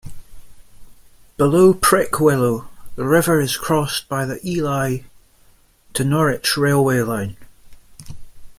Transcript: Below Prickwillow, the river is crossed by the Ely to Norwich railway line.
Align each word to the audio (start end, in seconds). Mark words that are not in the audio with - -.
Below 1.37 1.75
Prickwillow, 1.75 2.65
the 2.95 3.05
river 3.05 3.39
is 3.39 3.55
crossed 3.55 4.09
by 4.09 4.25
the 4.25 4.39
Ely 4.43 5.01
to 5.93 6.03
Norwich 6.03 6.57
railway 6.57 7.01
line. 7.01 7.37